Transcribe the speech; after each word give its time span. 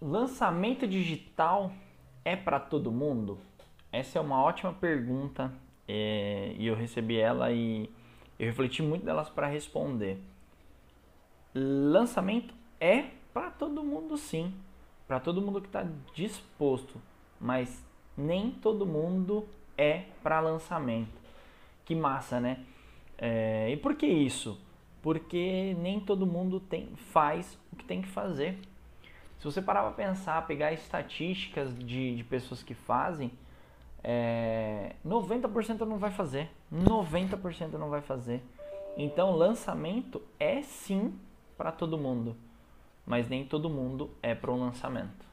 Lançamento 0.00 0.86
digital 0.86 1.72
é 2.24 2.36
para 2.36 2.60
todo 2.60 2.92
mundo? 2.92 3.36
Essa 3.90 4.18
é 4.18 4.22
uma 4.22 4.40
ótima 4.40 4.72
pergunta 4.72 5.52
é, 5.88 6.54
e 6.56 6.68
eu 6.68 6.76
recebi 6.76 7.18
ela 7.18 7.50
e 7.50 7.90
eu 8.38 8.46
refleti 8.46 8.80
muito 8.80 9.04
delas 9.04 9.28
para 9.28 9.48
responder. 9.48 10.22
Lançamento 11.52 12.54
é 12.78 13.06
para 13.34 13.50
todo 13.50 13.82
mundo, 13.82 14.16
sim, 14.16 14.54
para 15.08 15.18
todo 15.18 15.42
mundo 15.42 15.60
que 15.60 15.66
está 15.66 15.84
disposto, 16.14 17.00
mas 17.40 17.84
nem 18.16 18.52
todo 18.52 18.86
mundo 18.86 19.48
é 19.76 20.04
para 20.22 20.38
lançamento. 20.38 21.18
Que 21.84 21.96
massa, 21.96 22.38
né? 22.38 22.64
É, 23.16 23.68
e 23.68 23.76
por 23.76 23.96
que 23.96 24.06
isso? 24.06 24.60
Porque 25.02 25.74
nem 25.80 25.98
todo 25.98 26.24
mundo 26.24 26.60
tem, 26.60 26.86
faz 27.10 27.58
o 27.72 27.76
que 27.76 27.84
tem 27.84 28.00
que 28.00 28.08
fazer. 28.08 28.60
Se 29.38 29.44
você 29.44 29.62
parar 29.62 29.82
para 29.82 29.92
pensar, 29.92 30.46
pegar 30.46 30.72
estatísticas 30.72 31.76
de, 31.78 32.16
de 32.16 32.24
pessoas 32.24 32.62
que 32.62 32.74
fazem, 32.74 33.30
é, 34.02 34.96
90% 35.06 35.80
não 35.80 35.96
vai 35.96 36.10
fazer. 36.10 36.50
90% 36.72 37.72
não 37.72 37.88
vai 37.88 38.00
fazer. 38.00 38.42
Então, 38.96 39.36
lançamento 39.36 40.20
é 40.40 40.60
sim 40.62 41.14
para 41.56 41.70
todo 41.70 41.96
mundo, 41.96 42.36
mas 43.06 43.28
nem 43.28 43.44
todo 43.44 43.70
mundo 43.70 44.10
é 44.20 44.34
para 44.34 44.50
um 44.50 44.58
lançamento. 44.58 45.28